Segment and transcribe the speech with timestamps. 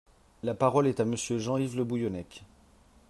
[0.41, 2.41] La parole est à Monsieur Jean-Yves Le Bouillonnec.